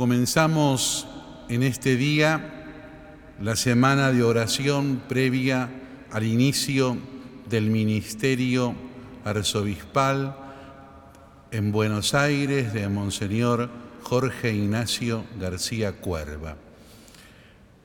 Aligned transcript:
Comenzamos 0.00 1.06
en 1.50 1.62
este 1.62 1.94
día 1.94 3.34
la 3.38 3.54
semana 3.54 4.10
de 4.10 4.22
oración 4.22 5.02
previa 5.06 5.68
al 6.10 6.24
inicio 6.24 6.96
del 7.50 7.68
ministerio 7.68 8.74
arzobispal 9.26 10.34
en 11.50 11.70
Buenos 11.70 12.14
Aires 12.14 12.72
de 12.72 12.88
Monseñor 12.88 13.68
Jorge 14.02 14.54
Ignacio 14.54 15.26
García 15.38 15.92
Cuerva. 15.92 16.56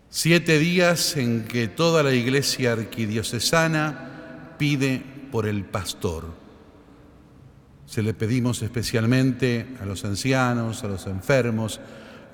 Siete 0.09 0.57
días 0.57 1.17
en 1.17 1.43
que 1.43 1.67
toda 1.67 2.01
la 2.01 2.13
iglesia 2.13 2.71
arquidiocesana 2.71 4.55
pide 4.57 5.03
por 5.33 5.45
el 5.45 5.65
pastor 5.65 6.45
se 7.85 8.01
le 8.01 8.13
pedimos 8.13 8.61
especialmente 8.61 9.67
a 9.81 9.85
los 9.85 10.05
ancianos, 10.05 10.83
a 10.83 10.87
los 10.87 11.05
enfermos, 11.07 11.79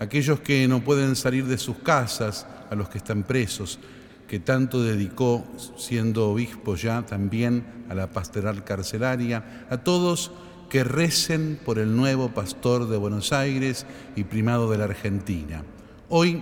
aquellos 0.02 0.40
que 0.40 0.68
no 0.68 0.82
pueden 0.82 1.16
salir 1.16 1.46
de 1.46 1.60
sus 1.60 1.78
casas, 1.78 2.48
a 2.72 2.76
los 2.76 2.90
que 2.90 2.98
están 2.98 3.22
presos, 3.22 3.78
que 4.28 4.40
tanto 4.40 4.82
dedicó, 4.82 5.46
siendo 5.78 6.32
obispo 6.32 6.76
ya 6.76 7.06
también 7.06 7.64
a 7.88 7.94
la 7.94 8.08
pastoral 8.08 8.64
carcelaria, 8.64 9.68
a 9.70 9.78
todos 9.78 10.32
que 10.72 10.84
recen 10.84 11.60
por 11.64 11.78
el 11.78 11.96
nuevo 11.96 12.30
pastor 12.30 12.90
de 12.90 12.98
Buenos 12.98 13.32
Aires 13.32 13.86
y 14.16 14.24
primado 14.24 14.72
de 14.72 14.80
la 14.80 14.86
Argentina. 14.86 15.64
Hoy 16.10 16.42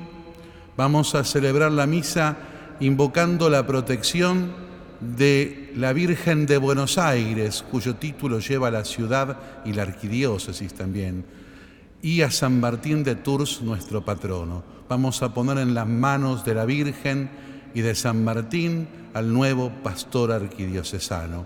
vamos 0.77 1.13
a 1.13 1.26
celebrar 1.26 1.73
la 1.73 1.85
misa 1.85 2.38
invocando 2.80 3.49
la 3.49 3.68
protección 3.68 4.54
de 5.02 5.73
la 5.76 5.91
Virgen 5.91 6.46
de 6.46 6.57
Buenos 6.57 6.98
Aires, 6.98 7.66
cuyo 7.70 7.96
título 7.96 8.40
lleva 8.40 8.71
la 8.71 8.85
ciudad 8.85 9.38
y 9.66 9.73
la 9.73 9.82
arquidiócesis 9.82 10.73
también, 10.73 11.26
y 12.01 12.21
a 12.21 12.31
San 12.31 12.59
Martín 12.59 13.03
de 13.03 13.15
Tours, 13.15 13.61
nuestro 13.61 14.03
patrono. 14.03 14.63
Vamos 14.87 15.21
a 15.21 15.33
poner 15.33 15.57
en 15.57 15.73
las 15.73 15.87
manos 15.87 16.45
de 16.45 16.55
la 16.55 16.65
Virgen 16.65 17.29
y 17.73 17.81
de 17.81 17.95
San 17.95 18.23
Martín 18.23 18.87
al 19.13 19.33
nuevo 19.33 19.71
pastor 19.83 20.31
arquidiocesano. 20.31 21.45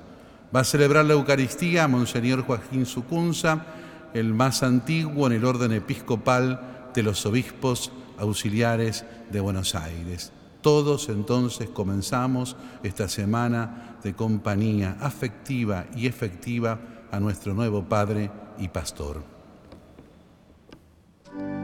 Va 0.55 0.61
a 0.61 0.63
celebrar 0.63 1.05
la 1.05 1.13
Eucaristía 1.13 1.87
Monseñor 1.87 2.43
Joaquín 2.43 2.85
Sucunza, 2.85 3.65
el 4.13 4.33
más 4.33 4.61
antiguo 4.61 5.27
en 5.27 5.33
el 5.33 5.45
orden 5.45 5.71
episcopal 5.71 6.91
de 6.93 7.03
los 7.03 7.25
obispos 7.25 7.91
auxiliares 8.19 9.05
de 9.31 9.39
Buenos 9.39 9.73
Aires. 9.73 10.31
Todos 10.61 11.09
entonces 11.09 11.67
comenzamos 11.69 12.55
esta 12.83 13.09
semana 13.09 13.97
de 14.03 14.13
compañía 14.13 14.97
afectiva 15.01 15.85
y 15.95 16.07
efectiva 16.07 16.79
a 17.11 17.19
nuestro 17.19 17.53
nuevo 17.53 17.83
Padre 17.83 18.31
y 18.59 18.67
Pastor. 18.67 19.32
En 21.35 21.62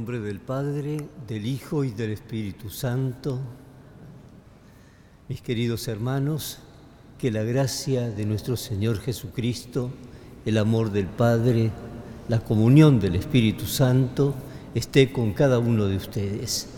nombre 0.00 0.20
del 0.20 0.40
Padre, 0.40 0.96
del 1.28 1.44
Hijo 1.44 1.84
y 1.84 1.90
del 1.90 2.12
Espíritu 2.12 2.70
Santo, 2.70 3.38
mis 5.28 5.42
queridos 5.42 5.88
hermanos, 5.88 6.56
que 7.18 7.30
la 7.30 7.42
gracia 7.42 8.08
de 8.08 8.24
nuestro 8.24 8.56
Señor 8.56 8.98
Jesucristo, 8.98 9.90
el 10.46 10.56
amor 10.56 10.90
del 10.90 11.04
Padre, 11.04 11.70
la 12.30 12.40
comunión 12.40 12.98
del 12.98 13.14
Espíritu 13.14 13.66
Santo 13.66 14.34
esté 14.74 15.12
con 15.12 15.34
cada 15.34 15.58
uno 15.58 15.84
de 15.84 15.96
ustedes. 15.96 16.68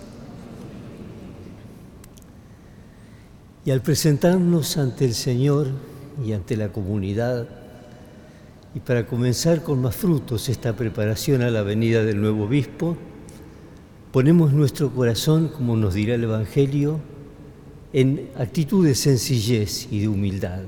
Y 3.65 3.71
al 3.71 3.83
presentarnos 3.83 4.78
ante 4.78 5.04
el 5.04 5.15
Señor 5.15 5.69
y 6.27 6.33
ante 6.33 6.56
la 6.56 6.72
comunidad, 6.72 7.47
y 8.75 8.81
para 8.81 9.06
comenzar 9.06 9.62
con 9.62 9.81
más 9.81 9.94
frutos 9.94 10.49
esta 10.49 10.75
preparación 10.75 11.43
a 11.43 11.50
la 11.50 11.62
venida 11.62 12.03
del 12.03 12.21
nuevo 12.21 12.47
obispo, 12.47 12.97
ponemos 14.12 14.53
nuestro 14.53 14.91
corazón, 14.91 15.49
como 15.49 15.75
nos 15.75 15.95
dirá 15.95 16.15
el 16.15 16.25
Evangelio, 16.25 17.00
en 17.95 18.31
actitud 18.37 18.87
de 18.87 18.95
sencillez 18.95 19.89
y 19.91 20.00
de 20.00 20.09
humildad, 20.09 20.62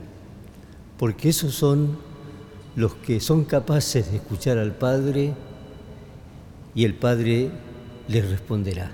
porque 0.98 1.28
esos 1.28 1.54
son 1.54 1.98
los 2.74 2.94
que 2.94 3.20
son 3.20 3.44
capaces 3.44 4.10
de 4.10 4.16
escuchar 4.16 4.58
al 4.58 4.74
Padre 4.74 5.34
y 6.74 6.84
el 6.84 6.94
Padre 6.94 7.50
les 8.08 8.28
responderá. 8.28 8.92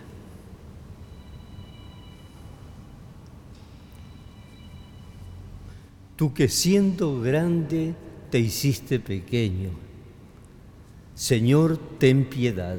Tú 6.17 6.35
que 6.35 6.49
siendo 6.49 7.21
grande 7.21 7.95
te 8.31 8.41
hiciste 8.41 9.01
pequeño. 9.01 9.71
Señor, 11.15 11.79
ten 11.99 12.29
piedad. 12.29 12.77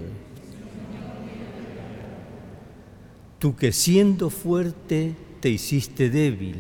Tú 3.41 3.55
que 3.55 3.71
siendo 3.71 4.29
fuerte 4.29 5.15
te 5.39 5.49
hiciste 5.49 6.11
débil, 6.11 6.57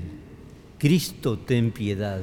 Cristo, 0.79 1.37
ten 1.37 1.69
piedad. 1.69 2.19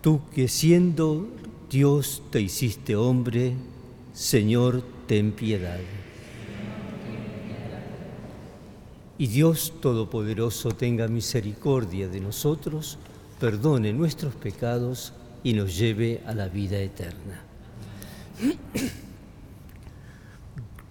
Tú 0.00 0.22
que 0.34 0.48
siendo 0.48 1.28
Dios 1.70 2.24
te 2.32 2.40
hiciste 2.40 2.96
hombre, 2.96 3.54
Señor, 4.12 4.82
ten 5.06 5.30
piedad. 5.30 5.78
Y 9.16 9.28
Dios 9.28 9.74
Todopoderoso 9.80 10.72
tenga 10.72 11.06
misericordia 11.06 12.08
de 12.08 12.18
nosotros, 12.18 12.98
perdone 13.38 13.92
nuestros 13.92 14.34
pecados 14.34 15.12
y 15.44 15.52
nos 15.52 15.78
lleve 15.78 16.22
a 16.26 16.34
la 16.34 16.48
vida 16.48 16.80
eterna. 16.80 17.44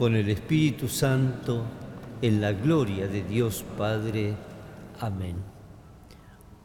con 0.00 0.16
el 0.16 0.30
Espíritu 0.30 0.88
Santo, 0.88 1.62
en 2.22 2.40
la 2.40 2.52
gloria 2.52 3.06
de 3.06 3.22
Dios 3.22 3.62
Padre. 3.76 4.34
Amén. 4.98 5.36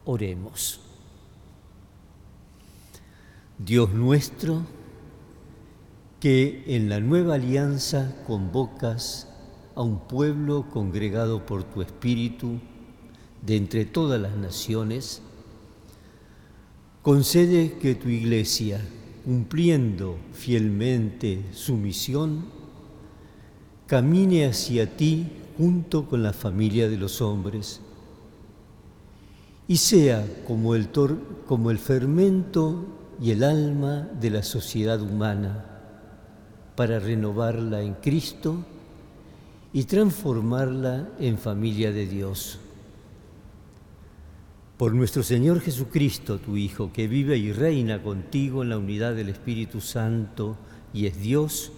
Oremos. 0.06 0.80
Dios 3.58 3.92
nuestro, 3.92 4.62
que 6.18 6.64
en 6.66 6.88
la 6.88 6.98
nueva 6.98 7.34
alianza 7.34 8.16
convocas 8.26 9.28
a 9.74 9.82
un 9.82 9.98
pueblo 10.08 10.70
congregado 10.70 11.44
por 11.44 11.64
tu 11.64 11.82
Espíritu 11.82 12.58
de 13.42 13.56
entre 13.56 13.84
todas 13.84 14.18
las 14.18 14.34
naciones, 14.34 15.20
concede 17.02 17.76
que 17.76 17.94
tu 17.96 18.08
iglesia, 18.08 18.80
cumpliendo 19.26 20.16
fielmente 20.32 21.44
su 21.52 21.76
misión, 21.76 22.55
camine 23.86 24.46
hacia 24.46 24.96
ti 24.96 25.26
junto 25.56 26.06
con 26.06 26.22
la 26.22 26.32
familia 26.32 26.88
de 26.88 26.96
los 26.96 27.22
hombres 27.22 27.80
y 29.68 29.76
sea 29.76 30.26
como 30.46 30.74
el, 30.74 30.88
como 31.46 31.70
el 31.70 31.78
fermento 31.78 32.84
y 33.20 33.30
el 33.30 33.44
alma 33.44 34.08
de 34.20 34.30
la 34.30 34.42
sociedad 34.42 35.00
humana 35.00 35.64
para 36.74 36.98
renovarla 36.98 37.80
en 37.82 37.94
Cristo 37.94 38.64
y 39.72 39.84
transformarla 39.84 41.08
en 41.18 41.38
familia 41.38 41.92
de 41.92 42.06
Dios. 42.06 42.58
Por 44.76 44.94
nuestro 44.94 45.22
Señor 45.22 45.60
Jesucristo, 45.60 46.38
tu 46.38 46.56
Hijo, 46.56 46.92
que 46.92 47.08
vive 47.08 47.38
y 47.38 47.52
reina 47.52 48.02
contigo 48.02 48.62
en 48.62 48.68
la 48.68 48.78
unidad 48.78 49.14
del 49.14 49.30
Espíritu 49.30 49.80
Santo 49.80 50.56
y 50.92 51.06
es 51.06 51.18
Dios 51.18 51.72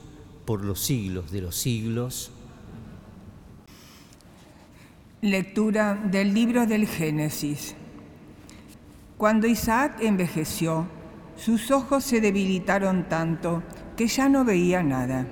por 0.49 0.65
los 0.65 0.81
siglos 0.81 1.31
de 1.31 1.43
los 1.43 1.57
siglos. 1.57 2.31
Lectura 5.21 5.95
del 5.95 6.33
libro 6.33 6.65
del 6.65 6.87
Génesis. 6.87 7.75
Cuando 9.19 9.47
Isaac 9.47 9.99
envejeció, 10.01 10.87
sus 11.37 11.71
ojos 11.71 12.03
se 12.03 12.23
debilitaron 12.23 13.11
tanto 13.11 13.63
que 13.95 14.07
ya 14.07 14.31
no 14.31 14.43
veía 14.43 14.83
nada. 14.83 15.27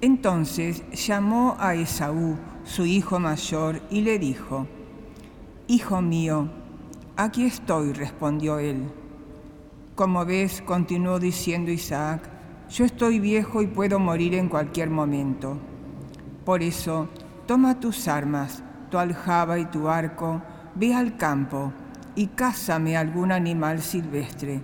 Entonces 0.00 0.84
llamó 0.92 1.56
a 1.58 1.74
Esaú, 1.74 2.36
su 2.64 2.86
hijo 2.86 3.18
mayor, 3.18 3.82
y 3.90 4.02
le 4.02 4.20
dijo, 4.20 4.68
Hijo 5.66 6.00
mío, 6.00 6.48
aquí 7.16 7.44
estoy, 7.44 7.92
respondió 7.92 8.60
él. 8.60 8.84
Como 9.96 10.24
ves, 10.24 10.62
continuó 10.62 11.18
diciendo 11.18 11.72
Isaac, 11.72 12.35
yo 12.68 12.84
estoy 12.84 13.20
viejo 13.20 13.62
y 13.62 13.66
puedo 13.66 13.98
morir 13.98 14.34
en 14.34 14.48
cualquier 14.48 14.90
momento. 14.90 15.58
Por 16.44 16.62
eso, 16.62 17.08
toma 17.46 17.78
tus 17.80 18.08
armas, 18.08 18.62
tu 18.90 18.98
aljaba 18.98 19.58
y 19.58 19.66
tu 19.66 19.88
arco, 19.88 20.42
ve 20.74 20.94
al 20.94 21.16
campo 21.16 21.72
y 22.14 22.28
cázame 22.28 22.96
algún 22.96 23.30
animal 23.30 23.80
silvestre. 23.80 24.60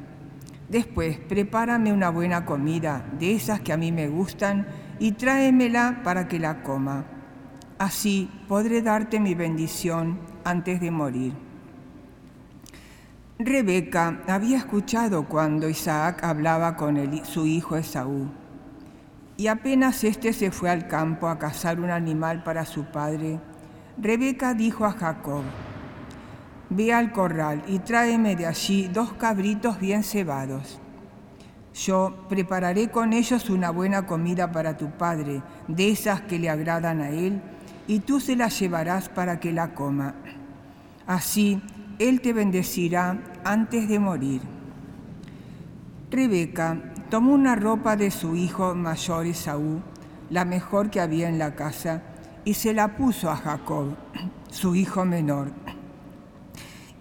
Después, 0.69 1.19
prepárame 1.19 1.93
una 1.93 2.09
buena 2.11 2.45
comida, 2.45 3.05
de 3.19 3.35
esas 3.35 3.61
que 3.61 3.73
a 3.73 3.77
mí 3.77 3.93
me 3.93 4.09
gustan, 4.09 4.67
y 4.99 5.13
tráemela 5.13 6.01
para 6.03 6.29
que 6.29 6.39
la 6.39 6.63
coma. 6.63 7.05
Así 7.79 8.31
podré 8.49 8.83
darte 8.83 9.21
mi 9.21 9.35
bendición 9.35 10.19
antes 10.45 10.81
de 10.81 10.91
morir. 10.91 11.52
Rebeca 13.45 14.21
había 14.29 14.59
escuchado 14.59 15.29
cuando 15.29 15.69
Isaac 15.69 16.23
hablaba 16.23 16.77
con 16.77 17.25
su 17.25 17.47
hijo 17.47 17.77
Esaú. 17.77 18.29
Y 19.37 19.49
apenas 19.49 20.05
éste 20.05 20.33
se 20.33 20.51
fue 20.51 20.71
al 20.71 20.87
campo 20.87 21.27
a 21.29 21.39
cazar 21.39 21.81
un 21.81 21.91
animal 21.91 22.45
para 22.45 22.65
su 22.65 22.85
padre, 22.85 23.41
Rebeca 23.99 24.55
dijo 24.55 24.85
a 24.85 24.93
Jacob, 24.93 25.43
Ve 26.71 26.93
al 26.93 27.13
corral 27.13 27.63
y 27.67 27.81
tráeme 27.81 28.37
de 28.37 28.47
allí 28.47 28.89
dos 28.89 29.13
cabritos 29.15 29.79
bien 29.79 30.03
cebados. 30.05 30.79
Yo 31.75 32.27
prepararé 32.29 32.91
con 32.91 33.13
ellos 33.13 33.51
una 33.51 33.71
buena 33.71 34.07
comida 34.07 34.53
para 34.53 34.77
tu 34.77 34.91
padre, 34.91 35.43
de 35.69 35.91
esas 35.91 36.21
que 36.23 36.39
le 36.39 36.49
agradan 36.49 37.01
a 37.01 37.11
él, 37.11 37.43
y 37.87 38.01
tú 38.01 38.21
se 38.21 38.37
las 38.37 38.59
llevarás 38.59 39.09
para 39.09 39.41
que 39.41 39.53
la 39.53 39.75
coma. 39.75 40.15
Así 41.07 41.61
él 42.09 42.21
te 42.21 42.33
bendecirá 42.33 43.19
antes 43.45 43.89
de 43.89 43.99
morir. 43.99 44.43
Rebeca 46.11 46.79
tomó 47.11 47.33
una 47.33 47.57
ropa 47.57 47.97
de 47.97 48.11
su 48.11 48.37
hijo 48.37 48.75
mayor 48.75 49.27
Esaú, 49.27 49.81
la 50.31 50.45
mejor 50.45 50.91
que 50.91 51.01
había 51.01 51.29
en 51.29 51.39
la 51.39 51.55
casa, 51.55 52.03
y 52.45 52.55
se 52.55 52.73
la 52.75 52.97
puso 52.97 53.31
a 53.31 53.37
Jacob, 53.37 53.97
su 54.51 54.75
hijo 54.75 55.05
menor 55.05 55.53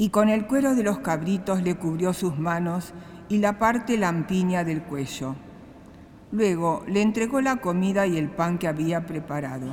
y 0.02 0.10
con 0.10 0.30
el 0.30 0.48
cuero 0.48 0.74
de 0.74 0.82
los 0.82 0.98
cabritos 0.98 1.62
le 1.62 1.76
cubrió 1.76 2.12
sus 2.12 2.36
manos 2.40 2.92
y 3.30 3.38
la 3.38 3.60
parte 3.60 4.00
lampiña 4.00 4.64
del 4.64 4.82
cuello. 4.82 5.36
Luego 6.32 6.84
le 6.88 7.04
entregó 7.04 7.40
la 7.40 7.58
comida 7.58 8.08
y 8.08 8.18
el 8.18 8.28
pan 8.28 8.58
que 8.58 8.68
había 8.68 9.06
preparado. 9.06 9.68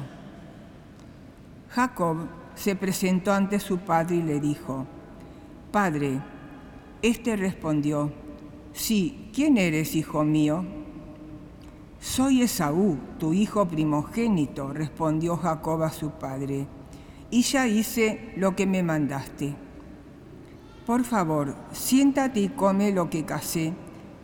Jacob 1.71 2.29
se 2.55 2.77
presentó 2.77 3.33
ante 3.33 3.59
su 3.59 3.79
padre 3.79 4.17
y 4.17 4.23
le 4.23 4.39
dijo, 4.39 4.87
Padre, 5.81 6.19
éste 7.03 7.37
respondió, 7.37 8.13
Sí, 8.73 9.31
¿quién 9.33 9.57
eres, 9.57 9.95
hijo 9.95 10.25
mío? 10.25 10.65
Soy 12.01 12.43
Esaú, 12.43 12.99
tu 13.21 13.33
hijo 13.33 13.65
primogénito, 13.69 14.73
respondió 14.73 15.37
Jacob 15.37 15.85
a 15.85 15.91
su 15.91 16.11
padre, 16.11 16.67
y 17.31 17.43
ya 17.43 17.69
hice 17.69 18.33
lo 18.35 18.57
que 18.57 18.67
me 18.67 18.83
mandaste. 18.83 19.55
Por 20.85 21.05
favor, 21.05 21.55
siéntate 21.71 22.41
y 22.41 22.49
come 22.49 22.91
lo 22.91 23.09
que 23.09 23.25
casé 23.25 23.73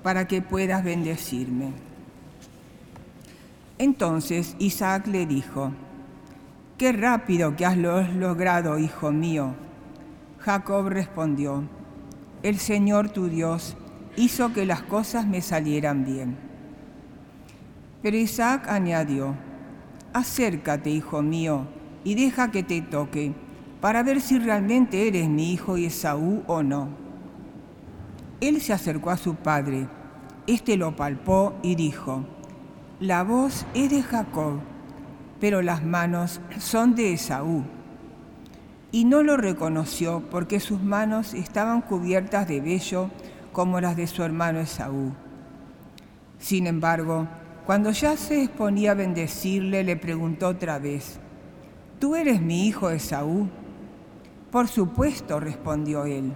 para 0.02 0.26
que 0.26 0.42
puedas 0.42 0.82
bendecirme. 0.82 1.70
Entonces 3.78 4.56
Isaac 4.58 5.06
le 5.06 5.24
dijo, 5.24 5.70
Qué 6.78 6.90
rápido 6.90 7.54
que 7.54 7.64
has 7.64 7.76
logrado, 7.76 8.76
hijo 8.76 9.12
mío. 9.12 9.54
Jacob 10.44 10.88
respondió, 10.88 11.64
El 12.42 12.58
Señor 12.58 13.08
tu 13.08 13.28
Dios 13.28 13.78
hizo 14.14 14.52
que 14.52 14.66
las 14.66 14.82
cosas 14.82 15.26
me 15.26 15.40
salieran 15.40 16.04
bien. 16.04 16.36
Pero 18.02 18.18
Isaac 18.18 18.68
añadió, 18.68 19.34
Acércate, 20.12 20.90
hijo 20.90 21.22
mío, 21.22 21.66
y 22.04 22.14
deja 22.14 22.50
que 22.50 22.62
te 22.62 22.82
toque 22.82 23.32
para 23.80 24.02
ver 24.02 24.20
si 24.20 24.38
realmente 24.38 25.08
eres 25.08 25.30
mi 25.30 25.50
hijo 25.50 25.78
Esaú 25.78 26.42
o 26.46 26.62
no. 26.62 26.90
Él 28.42 28.60
se 28.60 28.74
acercó 28.74 29.10
a 29.10 29.16
su 29.16 29.36
padre. 29.36 29.88
Este 30.46 30.76
lo 30.76 30.94
palpó 30.94 31.54
y 31.62 31.74
dijo, 31.74 32.22
La 33.00 33.24
voz 33.24 33.64
es 33.72 33.88
de 33.88 34.02
Jacob, 34.02 34.60
pero 35.40 35.62
las 35.62 35.82
manos 35.82 36.42
son 36.58 36.94
de 36.94 37.14
Esaú. 37.14 37.64
Y 38.94 39.06
no 39.06 39.24
lo 39.24 39.36
reconoció 39.36 40.22
porque 40.30 40.60
sus 40.60 40.80
manos 40.80 41.34
estaban 41.34 41.80
cubiertas 41.80 42.46
de 42.46 42.60
vello 42.60 43.10
como 43.52 43.80
las 43.80 43.96
de 43.96 44.06
su 44.06 44.22
hermano 44.22 44.60
Esaú. 44.60 45.12
Sin 46.38 46.68
embargo, 46.68 47.26
cuando 47.66 47.90
ya 47.90 48.16
se 48.16 48.44
exponía 48.44 48.92
a 48.92 48.94
bendecirle, 48.94 49.82
le 49.82 49.96
preguntó 49.96 50.46
otra 50.46 50.78
vez, 50.78 51.18
¿Tú 51.98 52.14
eres 52.14 52.40
mi 52.40 52.68
hijo 52.68 52.88
Esaú? 52.88 53.48
Por 54.52 54.68
supuesto, 54.68 55.40
respondió 55.40 56.04
él. 56.04 56.32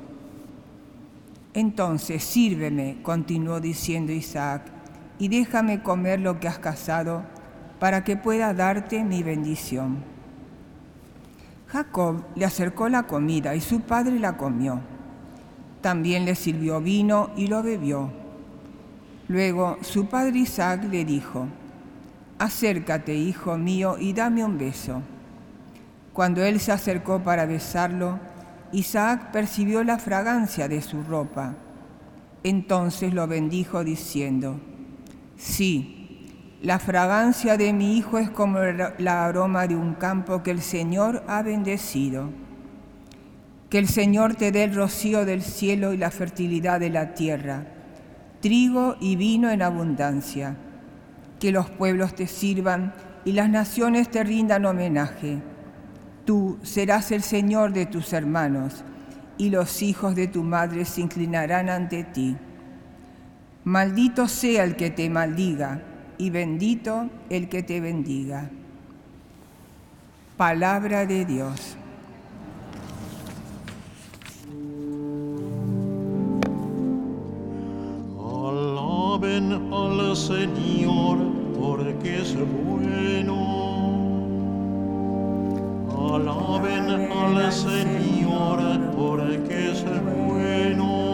Entonces, 1.55 2.25
sírveme, 2.25 2.99
continuó 3.05 3.61
diciendo 3.61 4.11
Isaac, 4.11 4.63
y 5.21 5.29
déjame 5.29 5.85
comer 5.85 6.19
lo 6.19 6.41
que 6.41 6.49
has 6.49 6.59
cazado, 6.59 7.23
para 7.79 8.03
que 8.03 8.17
pueda 8.17 8.53
darte 8.53 9.05
mi 9.05 9.23
bendición. 9.23 10.18
Jacob 11.69 12.25
le 12.35 12.45
acercó 12.45 12.89
la 12.89 13.05
comida 13.05 13.55
y 13.55 13.61
su 13.61 13.81
padre 13.81 14.19
la 14.19 14.37
comió. 14.37 14.81
También 15.81 16.25
le 16.25 16.35
sirvió 16.35 16.81
vino 16.81 17.31
y 17.37 17.47
lo 17.47 17.63
bebió. 17.63 18.11
Luego 19.29 19.77
su 19.83 20.07
padre 20.07 20.39
Isaac 20.39 20.85
le 20.91 21.05
dijo, 21.05 21.47
Acércate, 22.39 23.15
hijo 23.15 23.59
mío, 23.59 23.97
y 23.99 24.13
dame 24.13 24.45
un 24.45 24.59
beso. 24.59 25.03
Cuando 26.13 26.45
él 26.45 26.61
se 26.61 26.73
acercó 26.73 27.21
para 27.21 27.47
besarlo, 27.47 28.19
Isaac 28.73 29.31
percibió 29.33 29.83
la 29.83 29.99
fragancia 29.99 30.69
de 30.69 30.81
su 30.83 31.03
ropa. 31.03 31.55
Entonces 32.45 33.13
lo 33.13 33.27
bendijo 33.27 33.83
diciendo, 33.83 34.61
sí, 35.37 35.98
la 36.63 36.79
fragancia 36.79 37.57
de 37.57 37.73
mi 37.73 37.97
hijo 37.97 38.19
es 38.19 38.31
como 38.31 38.59
el 38.59 39.09
aroma 39.09 39.67
de 39.67 39.77
un 39.77 39.95
campo 39.95 40.43
que 40.43 40.51
el 40.51 40.61
Señor 40.61 41.23
ha 41.29 41.43
bendecido. 41.43 42.31
Que 43.71 43.79
el 43.79 43.89
Señor 43.89 44.35
te 44.35 44.51
dé 44.51 44.65
el 44.65 44.75
rocío 44.75 45.25
del 45.25 45.43
cielo 45.43 45.93
y 45.93 45.99
la 45.99 46.11
fertilidad 46.11 46.81
de 46.81 46.91
la 46.91 47.15
tierra, 47.15 47.67
trigo 48.41 48.97
y 49.01 49.17
vino 49.17 49.51
en 49.51 49.63
abundancia. 49.63 50.57
Que 51.39 51.53
los 51.53 51.71
pueblos 51.71 52.15
te 52.15 52.27
sirvan 52.27 52.93
y 53.25 53.33
las 53.33 53.49
naciones 53.51 54.11
te 54.11 54.25
rindan 54.25 54.65
homenaje 54.65 55.43
Tú 56.29 56.59
serás 56.63 57.11
el 57.11 57.23
Señor 57.23 57.73
de 57.73 57.87
tus 57.87 58.13
hermanos, 58.13 58.85
y 59.39 59.49
los 59.49 59.81
hijos 59.81 60.15
de 60.15 60.27
tu 60.27 60.43
madre 60.45 60.85
se 60.85 61.01
inclinarán 61.01 61.71
ante 61.71 62.05
ti. 62.05 62.37
Maldito 63.65 64.29
sea 64.29 64.65
el 64.65 64.77
que 64.77 64.91
te 64.91 65.09
maldiga 65.09 65.81
y 66.19 66.31
bendito 66.31 67.09
el 67.31 67.49
que 67.49 67.63
te 67.63 67.81
bendiga. 67.81 68.51
Palabra 70.37 71.07
de 71.07 71.25
Dios. 71.25 71.77
Alaben 78.19 79.73
al 79.73 80.17
Señor 80.17 81.19
porque 81.59 82.21
es 82.21 82.37
bueno. 82.37 83.39
Alaben 85.91 87.11
al 87.11 87.53
Señor 87.53 88.61
porque 88.97 89.71
es 89.71 89.85
bueno. 90.27 91.09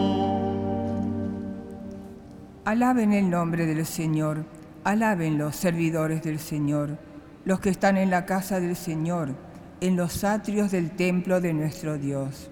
Alaben 2.65 3.13
el 3.13 3.29
nombre 3.29 3.65
del 3.65 3.85
Señor, 3.85 4.43
alaben 4.85 5.37
los 5.39 5.55
servidores 5.55 6.23
del 6.23 6.39
Señor, 6.39 6.97
los 7.43 7.59
que 7.59 7.71
están 7.71 7.97
en 7.97 8.11
la 8.11 8.25
casa 8.27 8.59
del 8.59 8.75
Señor, 8.75 9.35
en 9.81 9.97
los 9.97 10.23
atrios 10.23 10.71
del 10.71 10.91
templo 10.91 11.41
de 11.41 11.53
nuestro 11.53 11.97
Dios. 11.97 12.51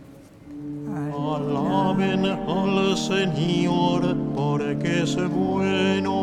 Alaben 0.96 2.26
al 2.26 2.98
Señor 2.98 4.18
porque 4.36 5.04
es 5.04 5.16
bueno. 5.30 6.14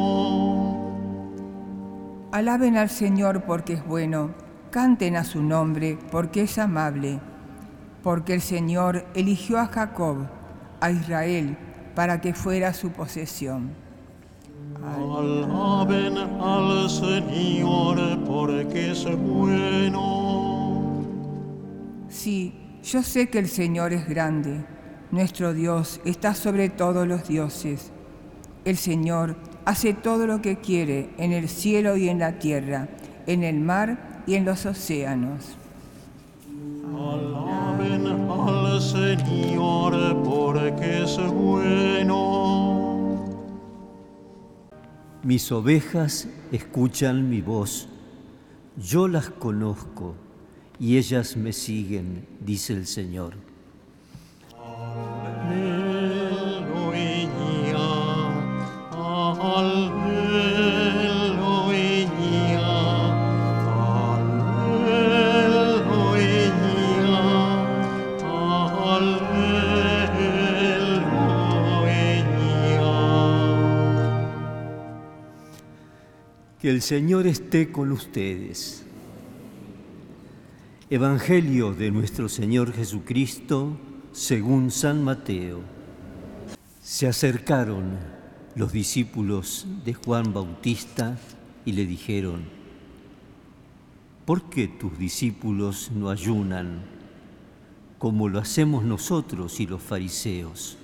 Alaben 2.32 2.76
al 2.76 2.90
Señor 2.90 3.42
porque 3.44 3.74
es 3.74 3.86
bueno, 3.86 4.30
canten 4.70 5.14
a 5.14 5.22
su 5.22 5.44
nombre 5.44 5.96
porque 6.10 6.42
es 6.42 6.58
amable, 6.58 7.20
porque 8.02 8.34
el 8.34 8.40
Señor 8.40 9.06
eligió 9.14 9.60
a 9.60 9.66
Jacob, 9.66 10.26
a 10.80 10.90
Israel, 10.90 11.56
para 11.94 12.20
que 12.20 12.34
fuera 12.34 12.74
su 12.74 12.90
posesión. 12.90 13.79
Alaben 14.82 16.16
al 16.16 16.88
Señor 16.88 17.99
porque 18.26 18.92
es 18.92 19.04
bueno. 19.16 21.02
Sí, 22.08 22.54
yo 22.82 23.02
sé 23.02 23.28
que 23.28 23.38
el 23.38 23.49
Señor 23.49 23.92
es 23.92 24.08
grande, 24.08 24.64
nuestro 25.10 25.52
Dios 25.52 26.00
está 26.04 26.34
sobre 26.34 26.70
todos 26.70 27.06
los 27.06 27.28
dioses. 27.28 27.92
El 28.64 28.78
Señor 28.78 29.37
hace 29.66 29.92
todo 29.92 30.26
lo 30.26 30.40
que 30.40 30.56
quiere 30.56 31.10
en 31.18 31.32
el 31.32 31.49
cielo 31.49 31.96
y 31.96 32.08
en 32.08 32.18
la 32.18 32.38
tierra, 32.38 32.88
en 33.26 33.44
el 33.44 33.60
mar 33.60 34.22
y 34.26 34.34
en 34.34 34.46
los 34.46 34.64
océanos. 34.64 35.56
Alaben 36.96 38.06
al 38.06 38.80
Señor 38.80 40.22
porque 40.25 41.02
es 41.04 41.18
bueno. 41.30 42.39
Mis 45.22 45.52
ovejas 45.52 46.28
escuchan 46.50 47.28
mi 47.28 47.42
voz, 47.42 47.88
yo 48.78 49.06
las 49.06 49.28
conozco 49.28 50.14
y 50.78 50.96
ellas 50.96 51.36
me 51.36 51.52
siguen, 51.52 52.26
dice 52.40 52.72
el 52.72 52.86
Señor. 52.86 53.50
Que 76.60 76.68
el 76.68 76.82
Señor 76.82 77.26
esté 77.26 77.72
con 77.72 77.90
ustedes. 77.90 78.84
Evangelio 80.90 81.72
de 81.72 81.90
nuestro 81.90 82.28
Señor 82.28 82.74
Jesucristo 82.74 83.78
según 84.12 84.70
San 84.70 85.02
Mateo. 85.02 85.62
Se 86.82 87.06
acercaron 87.06 87.96
los 88.56 88.72
discípulos 88.72 89.66
de 89.86 89.94
Juan 89.94 90.34
Bautista 90.34 91.18
y 91.64 91.72
le 91.72 91.86
dijeron, 91.86 92.42
¿por 94.26 94.50
qué 94.50 94.68
tus 94.68 94.98
discípulos 94.98 95.90
no 95.94 96.10
ayunan 96.10 96.82
como 97.98 98.28
lo 98.28 98.38
hacemos 98.38 98.84
nosotros 98.84 99.60
y 99.60 99.66
los 99.66 99.82
fariseos? 99.82 100.76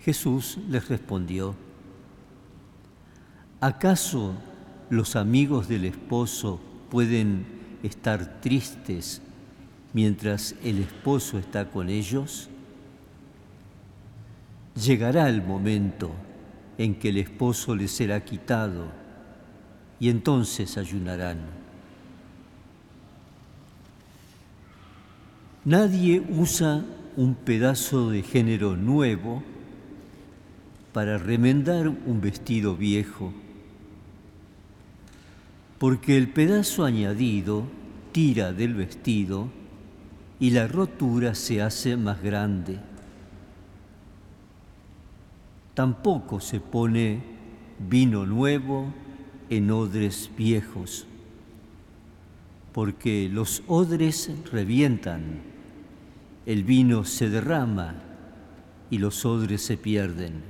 Jesús 0.00 0.58
les 0.68 0.88
respondió, 0.90 1.54
¿acaso 3.60 4.34
los 4.90 5.16
amigos 5.16 5.68
del 5.68 5.84
esposo 5.84 6.60
pueden 6.90 7.46
estar 7.82 8.40
tristes 8.40 9.20
mientras 9.92 10.54
el 10.62 10.78
esposo 10.80 11.38
está 11.38 11.70
con 11.70 11.88
ellos? 11.88 12.48
Llegará 14.74 15.28
el 15.28 15.42
momento 15.42 16.10
en 16.78 16.94
que 16.94 17.08
el 17.08 17.18
esposo 17.18 17.74
les 17.74 17.90
será 17.90 18.24
quitado 18.24 18.86
y 20.00 20.08
entonces 20.08 20.78
ayunarán. 20.78 21.38
Nadie 25.64 26.22
usa 26.30 26.84
un 27.16 27.34
pedazo 27.34 28.10
de 28.10 28.22
género 28.22 28.76
nuevo 28.76 29.42
para 30.92 31.18
remendar 31.18 31.88
un 31.88 32.20
vestido 32.20 32.76
viejo, 32.76 33.32
porque 35.78 36.16
el 36.16 36.28
pedazo 36.28 36.84
añadido 36.84 37.64
tira 38.12 38.52
del 38.52 38.74
vestido 38.74 39.48
y 40.40 40.50
la 40.50 40.66
rotura 40.66 41.34
se 41.34 41.62
hace 41.62 41.96
más 41.96 42.22
grande. 42.22 42.78
Tampoco 45.74 46.40
se 46.40 46.58
pone 46.58 47.22
vino 47.78 48.26
nuevo 48.26 48.92
en 49.50 49.70
odres 49.70 50.30
viejos, 50.36 51.06
porque 52.72 53.30
los 53.32 53.62
odres 53.68 54.30
revientan, 54.50 55.42
el 56.44 56.64
vino 56.64 57.04
se 57.04 57.30
derrama 57.30 57.94
y 58.90 58.98
los 58.98 59.24
odres 59.24 59.62
se 59.62 59.76
pierden. 59.76 60.42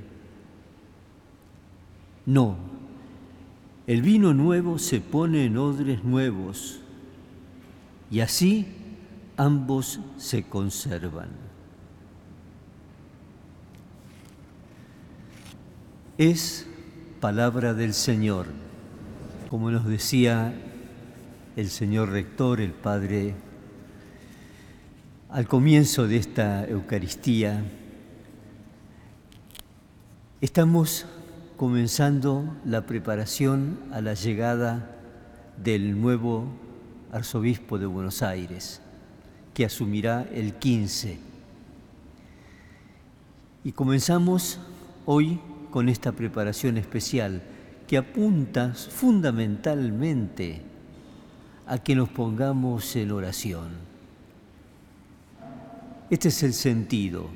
No, 2.25 2.68
el 3.89 4.03
vino 4.03 4.35
nuevo 4.35 4.77
se 4.77 5.01
pone 5.01 5.45
en 5.45 5.57
odres 5.57 6.03
nuevos 6.03 6.79
y 8.11 8.19
así 8.19 8.67
ambos 9.35 9.99
se 10.15 10.43
conservan. 10.43 11.29
Es 16.19 16.67
palabra 17.19 17.73
del 17.73 17.95
Señor, 17.95 18.45
como 19.49 19.71
nos 19.71 19.87
decía 19.87 20.53
el 21.55 21.69
señor 21.71 22.11
rector, 22.11 22.61
el 22.61 22.73
Padre, 22.73 23.33
al 25.31 25.47
comienzo 25.47 26.07
de 26.07 26.17
esta 26.17 26.63
Eucaristía, 26.67 27.63
estamos 30.41 31.07
comenzando 31.59 32.55
la 32.63 32.85
preparación 32.85 33.79
a 33.91 33.99
la 33.99 34.13
llegada 34.13 34.95
del 35.61 35.99
nuevo 35.99 36.45
arzobispo 37.11 37.77
de 37.77 37.85
Buenos 37.85 38.21
Aires, 38.21 38.79
que 39.53 39.65
asumirá 39.65 40.25
el 40.33 40.53
15. 40.53 41.19
Y 43.65 43.73
comenzamos 43.73 44.61
hoy 45.05 45.41
con 45.69 45.89
esta 45.89 46.13
preparación 46.13 46.77
especial 46.77 47.41
que 47.89 47.97
apunta 47.97 48.73
fundamentalmente 48.73 50.61
a 51.67 51.77
que 51.77 51.93
nos 51.93 52.07
pongamos 52.07 52.95
en 52.95 53.11
oración. 53.11 53.71
Este 56.09 56.29
es 56.29 56.41
el 56.41 56.53
sentido, 56.53 57.27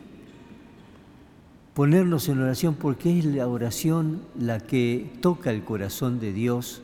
ponernos 1.74 2.30
en 2.30 2.40
oración 2.40 2.76
porque 2.76 3.18
es 3.20 3.26
la 3.26 3.48
oración 3.48 4.22
la 4.40 4.60
que 4.60 5.12
toca 5.22 5.52
el 5.52 5.64
corazón 5.64 6.20
de 6.20 6.34
Dios 6.34 6.82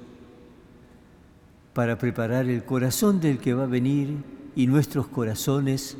para 1.73 1.97
preparar 1.97 2.47
el 2.47 2.63
corazón 2.63 3.19
del 3.19 3.37
que 3.37 3.53
va 3.53 3.63
a 3.63 3.67
venir 3.67 4.17
y 4.55 4.67
nuestros 4.67 5.07
corazones 5.07 5.97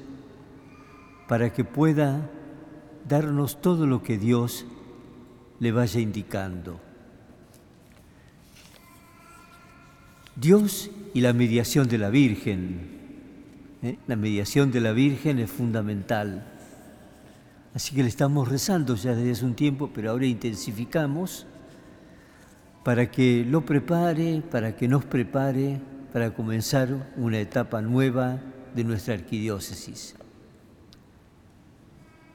para 1.28 1.54
que 1.54 1.64
pueda 1.64 2.30
darnos 3.08 3.62
todo 3.62 3.86
lo 3.86 4.02
que 4.02 4.18
Dios 4.18 4.66
le 5.60 5.72
vaya 5.72 6.00
indicando. 6.00 6.80
Dios 10.36 10.90
y 11.14 11.22
la 11.22 11.34
mediación 11.34 11.88
de 11.88 11.98
la 11.98 12.10
Virgen. 12.10 12.88
¿eh? 13.84 13.98
La 14.08 14.16
mediación 14.16 14.72
de 14.72 14.82
la 14.82 14.94
Virgen 14.94 15.40
es 15.40 15.52
fundamental. 15.52 16.59
Así 17.74 17.96
que 17.96 18.02
le 18.02 18.10
estamos 18.10 18.48
rezando 18.48 18.96
ya 18.96 19.16
desde 19.16 19.32
hace 19.32 19.46
un 19.46 19.56
tiempo, 19.56 19.90
pero 19.94 20.12
ahora 20.12 20.26
intensificamos 20.26 21.46
para 22.84 23.12
que 23.12 23.46
lo 23.46 23.66
prepare, 23.66 24.42
para 24.50 24.76
que 24.76 24.88
nos 24.88 25.06
prepare 25.06 25.80
para 26.12 26.34
comenzar 26.34 27.12
una 27.18 27.40
etapa 27.40 27.82
nueva 27.82 28.40
de 28.76 28.84
nuestra 28.84 29.14
arquidiócesis. 29.14 30.16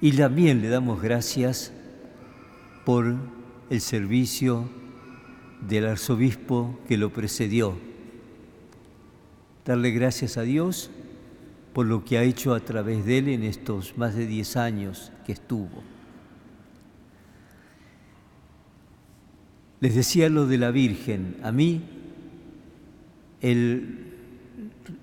Y 0.00 0.12
también 0.12 0.60
le 0.60 0.68
damos 0.68 1.02
gracias 1.02 1.72
por 2.84 3.16
el 3.70 3.80
servicio 3.80 4.68
del 5.60 5.86
arzobispo 5.86 6.78
que 6.86 6.96
lo 6.96 7.12
precedió. 7.12 7.76
Darle 9.64 9.90
gracias 9.92 10.36
a 10.36 10.42
Dios 10.42 10.90
por 11.74 11.86
lo 11.86 12.04
que 12.04 12.16
ha 12.16 12.22
hecho 12.22 12.54
a 12.54 12.60
través 12.60 13.04
de 13.04 13.18
él 13.18 13.28
en 13.28 13.42
estos 13.42 13.98
más 13.98 14.14
de 14.14 14.26
10 14.26 14.56
años 14.56 15.12
que 15.26 15.32
estuvo. 15.32 15.82
Les 19.80 19.94
decía 19.94 20.28
lo 20.28 20.46
de 20.46 20.56
la 20.56 20.70
Virgen. 20.70 21.36
A 21.42 21.50
mí, 21.50 21.82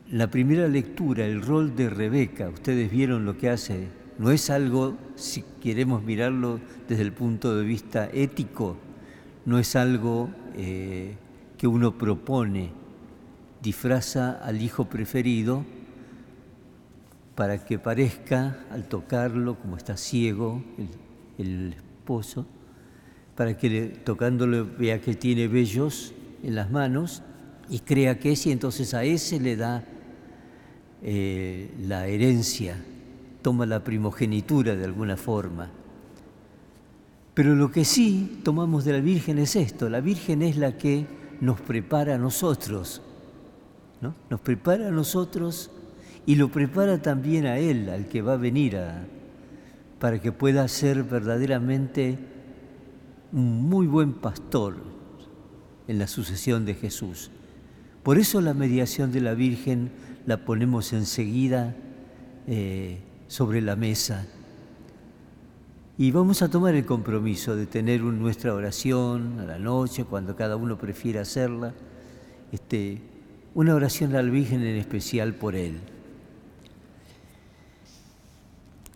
la 0.09 0.31
primera 0.31 0.67
lectura, 0.69 1.25
el 1.25 1.41
rol 1.41 1.75
de 1.75 1.89
Rebeca, 1.89 2.49
ustedes 2.49 2.89
vieron 2.89 3.25
lo 3.25 3.37
que 3.37 3.49
hace, 3.49 3.89
no 4.17 4.31
es 4.31 4.49
algo, 4.49 4.97
si 5.15 5.43
queremos 5.61 6.03
mirarlo 6.03 6.61
desde 6.87 7.03
el 7.03 7.11
punto 7.11 7.55
de 7.55 7.65
vista 7.65 8.09
ético, 8.13 8.77
no 9.45 9.59
es 9.59 9.75
algo 9.75 10.29
eh, 10.55 11.15
que 11.57 11.67
uno 11.67 11.97
propone, 11.97 12.71
disfraza 13.61 14.31
al 14.31 14.61
hijo 14.61 14.85
preferido, 14.85 15.65
para 17.41 17.57
que 17.57 17.79
parezca, 17.79 18.55
al 18.69 18.83
tocarlo, 18.83 19.57
como 19.57 19.75
está 19.75 19.97
ciego 19.97 20.63
el, 21.39 21.73
esposo, 21.73 22.45
para 23.35 23.57
que 23.57 23.99
tocándolo 24.03 24.67
vea 24.77 25.01
que 25.01 25.15
tiene 25.15 25.47
vellos 25.47 26.13
en 26.43 26.53
las 26.53 26.69
manos 26.69 27.23
y 27.67 27.79
crea 27.79 28.19
que 28.19 28.33
es, 28.33 28.45
y 28.45 28.51
entonces 28.51 28.93
a 28.93 29.05
ese 29.05 29.39
le 29.39 29.55
da 29.55 29.83
eh, 31.01 31.71
la 31.81 32.05
herencia, 32.05 32.75
toma 33.41 33.65
la 33.65 33.83
primogenitura 33.83 34.75
de 34.75 34.85
alguna 34.85 35.17
forma. 35.17 35.71
Pero 37.33 37.55
lo 37.55 37.71
que 37.71 37.85
sí 37.85 38.41
tomamos 38.43 38.85
de 38.85 38.93
la 38.93 38.99
Virgen 38.99 39.39
es 39.39 39.55
esto, 39.55 39.89
la 39.89 39.99
Virgen 39.99 40.43
es 40.43 40.57
la 40.57 40.77
que 40.77 41.07
nos 41.39 41.59
prepara 41.59 42.13
a 42.13 42.17
nosotros, 42.19 43.01
¿no? 43.99 44.13
nos 44.29 44.41
prepara 44.41 44.89
a 44.89 44.91
nosotros 44.91 45.71
y 46.25 46.35
lo 46.35 46.49
prepara 46.49 47.01
también 47.01 47.45
a 47.45 47.57
Él, 47.57 47.89
al 47.89 48.07
que 48.07 48.21
va 48.21 48.33
a 48.33 48.37
venir, 48.37 48.77
para 49.99 50.19
que 50.19 50.31
pueda 50.31 50.67
ser 50.67 51.03
verdaderamente 51.03 52.17
un 53.31 53.63
muy 53.69 53.87
buen 53.87 54.13
pastor 54.13 54.75
en 55.87 55.99
la 55.99 56.07
sucesión 56.07 56.65
de 56.65 56.75
Jesús. 56.75 57.31
Por 58.03 58.17
eso 58.17 58.41
la 58.41 58.53
mediación 58.53 59.11
de 59.11 59.21
la 59.21 59.33
Virgen 59.33 59.91
la 60.25 60.45
ponemos 60.45 60.93
enseguida 60.93 61.75
eh, 62.47 62.99
sobre 63.27 63.61
la 63.61 63.75
mesa. 63.75 64.25
Y 65.97 66.11
vamos 66.11 66.41
a 66.41 66.49
tomar 66.49 66.73
el 66.73 66.85
compromiso 66.85 67.55
de 67.55 67.67
tener 67.67 68.01
nuestra 68.01 68.53
oración 68.53 69.39
a 69.39 69.45
la 69.45 69.59
noche, 69.59 70.03
cuando 70.03 70.35
cada 70.35 70.55
uno 70.55 70.77
prefiera 70.77 71.21
hacerla, 71.21 71.73
este, 72.51 73.01
una 73.53 73.75
oración 73.75 74.15
a 74.15 74.23
la 74.23 74.31
Virgen 74.31 74.63
en 74.63 74.77
especial 74.77 75.35
por 75.35 75.55
Él. 75.55 75.79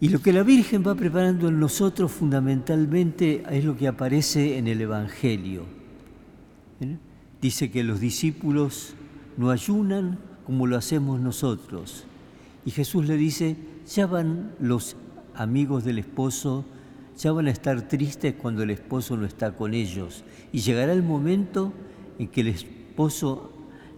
Y 0.06 0.10
lo 0.10 0.22
que 0.22 0.32
la 0.32 0.44
Virgen 0.44 0.84
va 0.86 0.94
preparando 0.94 1.48
en 1.48 1.60
nosotros 1.60 2.12
fundamentalmente 2.12 3.42
es 3.50 3.66
lo 3.66 3.76
que 3.76 3.88
aparece 3.88 4.60
en 4.60 4.68
el 4.68 4.80
Evangelio. 4.80 5.64
¿Eh? 6.80 6.98
Dice 7.42 7.72
que 7.72 7.84
los 7.84 8.00
discípulos 8.00 8.94
no 9.36 9.50
ayunan 9.50 10.20
como 10.46 10.68
lo 10.68 10.78
hacemos 10.78 11.20
nosotros. 11.20 12.04
Y 12.66 12.70
Jesús 12.70 13.08
le 13.08 13.18
dice, 13.18 13.56
ya 13.88 14.06
van 14.06 14.52
los 14.60 14.96
amigos 15.34 15.84
del 15.84 15.98
esposo, 15.98 16.66
ya 17.18 17.32
van 17.32 17.48
a 17.48 17.52
estar 17.52 17.88
tristes 17.88 18.36
cuando 18.36 18.62
el 18.62 18.70
esposo 18.70 19.18
no 19.18 19.26
está 19.26 19.56
con 19.56 19.74
ellos. 19.74 20.24
Y 20.52 20.60
llegará 20.60 20.94
el 20.94 21.02
momento 21.02 21.74
en 22.20 22.28
que 22.28 22.42
el 22.42 22.50
esposo 22.50 23.52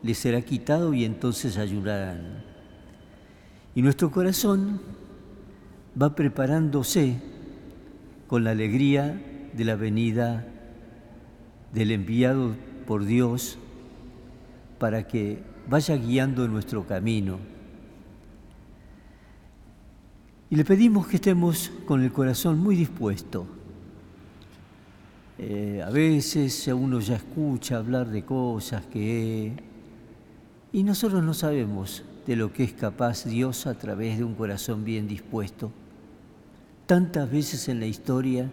les 0.03 0.17
será 0.19 0.41
quitado 0.41 0.93
y 0.93 1.03
entonces 1.03 1.57
ayunarán. 1.57 2.45
Y 3.75 3.81
nuestro 3.81 4.09
corazón 4.09 4.79
va 5.99 6.13
preparándose 6.13 7.15
con 8.27 8.43
la 8.43 8.51
alegría 8.51 9.19
de 9.53 9.65
la 9.65 9.75
venida 9.75 10.45
del 11.73 11.91
enviado 11.91 12.55
por 12.85 13.05
Dios 13.05 13.57
para 14.77 15.07
que 15.07 15.39
vaya 15.67 15.95
guiando 15.95 16.47
nuestro 16.47 16.85
camino. 16.85 17.39
Y 20.49 20.55
le 20.55 20.63
pedimos 20.63 21.07
que 21.07 21.15
estemos 21.15 21.71
con 21.85 22.03
el 22.03 22.11
corazón 22.11 22.59
muy 22.59 22.75
dispuesto. 22.75 23.47
Eh, 25.39 25.83
a 25.85 25.89
veces 25.89 26.67
uno 26.67 26.99
ya 26.99 27.15
escucha 27.15 27.77
hablar 27.77 28.07
de 28.07 28.23
cosas 28.23 28.85
que... 28.85 29.53
Y 30.71 30.83
nosotros 30.83 31.23
no 31.23 31.33
sabemos 31.33 32.03
de 32.27 32.35
lo 32.35 32.53
que 32.53 32.63
es 32.63 32.73
capaz 32.73 33.25
Dios 33.25 33.65
a 33.65 33.73
través 33.73 34.17
de 34.17 34.23
un 34.23 34.35
corazón 34.35 34.83
bien 34.83 35.07
dispuesto 35.07 35.71
tantas 36.87 37.29
veces 37.29 37.67
en 37.69 37.79
la 37.79 37.85
historia 37.85 38.49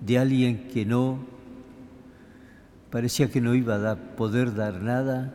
de 0.00 0.18
alguien 0.18 0.68
que 0.68 0.84
no 0.84 1.18
parecía 2.90 3.28
que 3.28 3.40
no 3.40 3.56
iba 3.56 3.90
a 3.90 3.96
poder 3.96 4.54
dar 4.54 4.80
nada, 4.80 5.34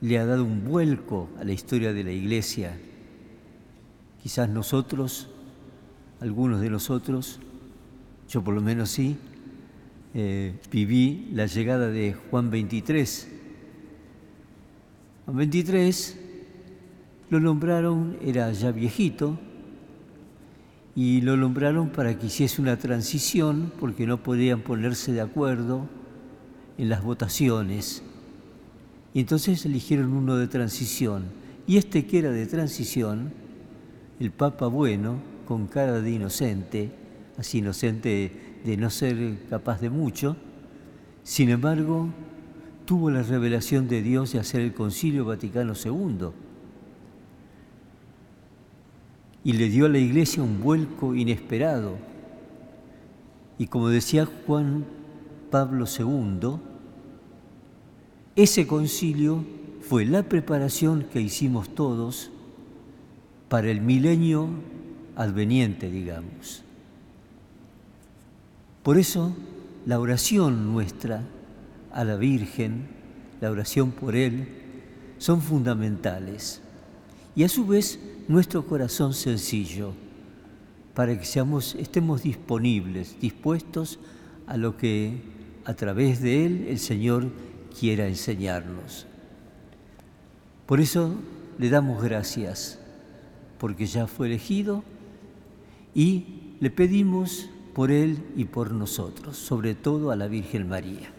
le 0.00 0.18
ha 0.18 0.26
dado 0.26 0.44
un 0.44 0.64
vuelco 0.64 1.28
a 1.38 1.44
la 1.44 1.52
historia 1.52 1.92
de 1.92 2.02
la 2.02 2.10
iglesia. 2.10 2.76
Quizás 4.22 4.48
nosotros, 4.48 5.28
algunos 6.18 6.60
de 6.62 6.70
nosotros, 6.70 7.38
yo 8.28 8.42
por 8.42 8.54
lo 8.54 8.60
menos 8.60 8.90
sí, 8.90 9.18
eh, 10.14 10.58
viví 10.72 11.28
la 11.32 11.46
llegada 11.46 11.88
de 11.88 12.14
Juan 12.14 12.50
23. 12.50 13.28
Juan 15.26 15.36
23 15.36 16.18
lo 17.28 17.38
nombraron, 17.38 18.16
era 18.20 18.50
ya 18.50 18.72
viejito, 18.72 19.38
y 21.02 21.22
lo 21.22 21.34
nombraron 21.34 21.88
para 21.88 22.18
que 22.18 22.26
hiciese 22.26 22.60
una 22.60 22.76
transición 22.76 23.72
porque 23.80 24.06
no 24.06 24.22
podían 24.22 24.60
ponerse 24.60 25.12
de 25.12 25.22
acuerdo 25.22 25.88
en 26.76 26.90
las 26.90 27.02
votaciones. 27.02 28.02
Y 29.14 29.20
entonces 29.20 29.64
eligieron 29.64 30.12
uno 30.12 30.36
de 30.36 30.46
transición. 30.46 31.24
Y 31.66 31.78
este 31.78 32.04
que 32.04 32.18
era 32.18 32.30
de 32.30 32.44
transición, 32.44 33.32
el 34.20 34.30
Papa 34.30 34.66
bueno, 34.66 35.16
con 35.46 35.68
cara 35.68 36.02
de 36.02 36.10
inocente, 36.10 36.90
así 37.38 37.60
inocente 37.60 38.60
de 38.62 38.76
no 38.76 38.90
ser 38.90 39.38
capaz 39.48 39.80
de 39.80 39.88
mucho, 39.88 40.36
sin 41.22 41.48
embargo, 41.48 42.10
tuvo 42.84 43.10
la 43.10 43.22
revelación 43.22 43.88
de 43.88 44.02
Dios 44.02 44.34
de 44.34 44.40
hacer 44.40 44.60
el 44.60 44.74
Concilio 44.74 45.24
Vaticano 45.24 45.72
II 45.82 46.28
y 49.44 49.52
le 49.54 49.68
dio 49.68 49.86
a 49.86 49.88
la 49.88 49.98
iglesia 49.98 50.42
un 50.42 50.60
vuelco 50.60 51.14
inesperado. 51.14 51.96
Y 53.58 53.66
como 53.66 53.88
decía 53.88 54.26
Juan 54.46 54.84
Pablo 55.50 55.86
II, 55.86 56.58
ese 58.36 58.66
concilio 58.66 59.44
fue 59.82 60.04
la 60.04 60.22
preparación 60.22 61.06
que 61.12 61.20
hicimos 61.20 61.74
todos 61.74 62.30
para 63.48 63.70
el 63.70 63.80
milenio 63.80 64.48
adveniente, 65.16 65.90
digamos. 65.90 66.62
Por 68.82 68.98
eso 68.98 69.34
la 69.84 69.98
oración 70.00 70.72
nuestra 70.72 71.24
a 71.92 72.04
la 72.04 72.16
Virgen, 72.16 72.86
la 73.40 73.50
oración 73.50 73.90
por 73.90 74.14
Él, 74.14 74.48
son 75.18 75.42
fundamentales. 75.42 76.62
Y 77.34 77.44
a 77.44 77.48
su 77.48 77.66
vez 77.66 77.98
nuestro 78.30 78.64
corazón 78.64 79.12
sencillo, 79.12 79.92
para 80.94 81.18
que 81.18 81.24
seamos, 81.24 81.74
estemos 81.74 82.22
disponibles, 82.22 83.18
dispuestos 83.20 83.98
a 84.46 84.56
lo 84.56 84.76
que 84.76 85.20
a 85.64 85.74
través 85.74 86.22
de 86.22 86.46
Él 86.46 86.66
el 86.68 86.78
Señor 86.78 87.26
quiera 87.76 88.06
enseñarnos. 88.06 89.08
Por 90.66 90.80
eso 90.80 91.16
le 91.58 91.70
damos 91.70 92.04
gracias, 92.04 92.78
porque 93.58 93.86
ya 93.86 94.06
fue 94.06 94.28
elegido 94.28 94.84
y 95.92 96.54
le 96.60 96.70
pedimos 96.70 97.50
por 97.74 97.90
Él 97.90 98.22
y 98.36 98.44
por 98.44 98.70
nosotros, 98.70 99.38
sobre 99.38 99.74
todo 99.74 100.12
a 100.12 100.16
la 100.16 100.28
Virgen 100.28 100.68
María. 100.68 101.10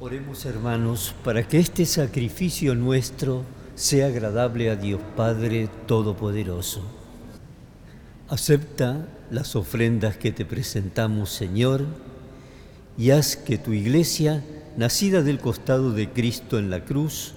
Oremos 0.00 0.46
hermanos 0.46 1.14
para 1.22 1.46
que 1.46 1.58
este 1.58 1.84
sacrificio 1.84 2.74
nuestro 2.74 3.44
sea 3.76 4.06
agradable 4.06 4.70
a 4.70 4.76
Dios 4.76 5.00
Padre 5.16 5.68
Todopoderoso. 5.86 6.82
Acepta 8.28 9.06
las 9.30 9.54
ofrendas 9.54 10.16
que 10.16 10.32
te 10.32 10.46
presentamos, 10.46 11.30
Señor, 11.30 11.84
y 12.96 13.10
haz 13.10 13.36
que 13.36 13.58
tu 13.58 13.74
iglesia, 13.74 14.42
nacida 14.78 15.22
del 15.22 15.38
costado 15.38 15.92
de 15.92 16.10
Cristo 16.10 16.58
en 16.58 16.70
la 16.70 16.84
cruz, 16.84 17.34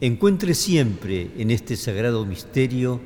encuentre 0.00 0.54
siempre 0.54 1.30
en 1.36 1.50
este 1.50 1.76
sagrado 1.76 2.24
misterio 2.24 3.00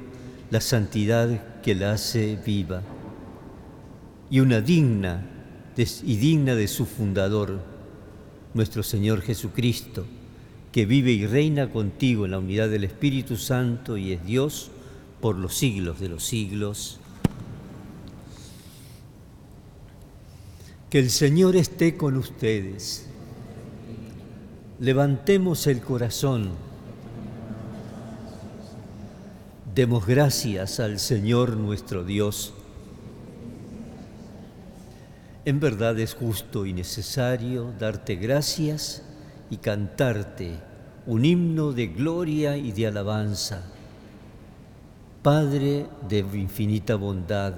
la 0.50 0.60
santidad 0.60 1.60
que 1.60 1.74
la 1.74 1.92
hace 1.92 2.38
viva 2.46 2.82
y 4.30 4.38
una 4.38 4.60
digna 4.60 5.26
y 5.76 6.16
digna 6.16 6.54
de 6.54 6.68
su 6.68 6.86
fundador, 6.86 7.58
nuestro 8.54 8.84
Señor 8.84 9.22
Jesucristo, 9.22 10.06
que 10.74 10.86
vive 10.86 11.12
y 11.12 11.24
reina 11.24 11.70
contigo 11.70 12.24
en 12.24 12.32
la 12.32 12.40
unidad 12.40 12.68
del 12.68 12.82
Espíritu 12.82 13.36
Santo 13.36 13.96
y 13.96 14.12
es 14.12 14.26
Dios 14.26 14.72
por 15.20 15.36
los 15.36 15.54
siglos 15.54 16.00
de 16.00 16.08
los 16.08 16.24
siglos. 16.24 16.98
Que 20.90 20.98
el 20.98 21.10
Señor 21.10 21.54
esté 21.54 21.96
con 21.96 22.16
ustedes. 22.16 23.06
Levantemos 24.80 25.68
el 25.68 25.80
corazón. 25.80 26.50
Demos 29.76 30.04
gracias 30.04 30.80
al 30.80 30.98
Señor 30.98 31.56
nuestro 31.56 32.02
Dios. 32.02 32.52
En 35.44 35.60
verdad 35.60 35.96
es 36.00 36.14
justo 36.14 36.66
y 36.66 36.72
necesario 36.72 37.72
darte 37.78 38.16
gracias 38.16 39.04
y 39.54 39.58
cantarte 39.58 40.50
un 41.06 41.24
himno 41.24 41.72
de 41.72 41.86
gloria 41.86 42.56
y 42.56 42.72
de 42.72 42.88
alabanza 42.88 43.62
Padre 45.22 45.86
de 46.08 46.18
infinita 46.18 46.96
bondad, 46.96 47.54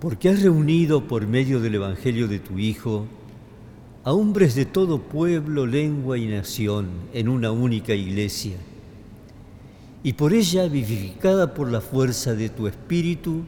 porque 0.00 0.28
has 0.28 0.40
reunido 0.42 1.08
por 1.08 1.26
medio 1.26 1.60
del 1.60 1.74
Evangelio 1.74 2.28
de 2.28 2.38
tu 2.38 2.58
Hijo 2.58 3.06
a 4.04 4.12
hombres 4.12 4.54
de 4.54 4.64
todo 4.64 5.02
pueblo, 5.02 5.66
lengua 5.66 6.16
y 6.16 6.28
nación 6.28 6.88
en 7.12 7.28
una 7.28 7.50
única 7.50 7.94
iglesia, 7.94 8.56
y 10.04 10.12
por 10.12 10.32
ella, 10.32 10.68
vivificada 10.68 11.52
por 11.52 11.68
la 11.70 11.80
fuerza 11.80 12.34
de 12.34 12.48
tu 12.48 12.68
Espíritu, 12.68 13.42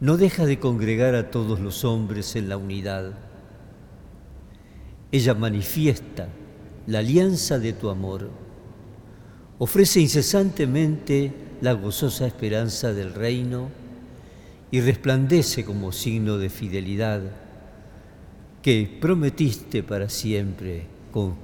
no 0.00 0.16
deja 0.16 0.46
de 0.46 0.58
congregar 0.58 1.14
a 1.14 1.30
todos 1.30 1.60
los 1.60 1.84
hombres 1.84 2.34
en 2.34 2.48
la 2.48 2.56
unidad. 2.56 3.27
Ella 5.10 5.34
manifiesta 5.34 6.28
la 6.86 6.98
alianza 6.98 7.58
de 7.58 7.72
tu 7.72 7.90
amor 7.90 8.30
ofrece 9.58 10.00
incesantemente 10.00 11.32
la 11.60 11.72
gozosa 11.72 12.26
esperanza 12.26 12.92
del 12.92 13.12
reino 13.12 13.70
y 14.70 14.80
resplandece 14.80 15.64
como 15.64 15.92
signo 15.92 16.38
de 16.38 16.48
fidelidad 16.50 17.22
que 18.62 18.98
prometiste 19.00 19.82
para 19.82 20.08
siempre 20.08 20.86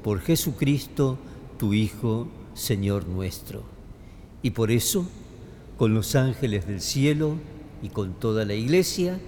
por 0.03 0.20
Jesucristo, 0.20 1.18
tu 1.59 1.74
Hijo, 1.74 2.29
Señor 2.55 3.09
nuestro. 3.09 3.64
Y 4.42 4.50
por 4.50 4.70
eso, 4.70 5.09
con 5.79 5.94
los 5.94 6.14
ángeles 6.14 6.66
del 6.66 6.81
cielo 6.81 7.37
y 7.83 7.88
con 7.88 8.14
toda 8.14 8.44
la 8.44 8.55
iglesia, 8.55 9.18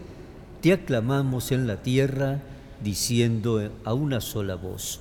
te 0.61 0.73
aclamamos 0.73 1.51
en 1.51 1.67
la 1.67 1.83
tierra 1.83 2.43
diciendo 2.83 3.71
a 3.85 3.95
una 3.95 4.21
sola 4.21 4.55
voz. 4.55 5.01